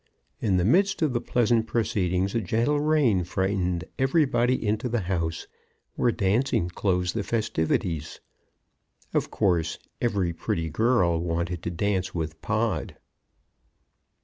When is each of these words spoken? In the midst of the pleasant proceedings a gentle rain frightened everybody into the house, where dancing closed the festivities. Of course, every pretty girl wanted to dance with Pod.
In 0.39 0.57
the 0.57 0.65
midst 0.65 1.03
of 1.03 1.13
the 1.13 1.21
pleasant 1.21 1.67
proceedings 1.67 2.33
a 2.33 2.41
gentle 2.41 2.79
rain 2.79 3.23
frightened 3.23 3.83
everybody 3.99 4.65
into 4.65 4.89
the 4.89 5.01
house, 5.01 5.45
where 5.93 6.11
dancing 6.11 6.69
closed 6.69 7.13
the 7.13 7.21
festivities. 7.23 8.19
Of 9.13 9.29
course, 9.29 9.77
every 10.01 10.33
pretty 10.33 10.71
girl 10.71 11.19
wanted 11.19 11.61
to 11.61 11.69
dance 11.69 12.15
with 12.15 12.41
Pod. 12.41 12.97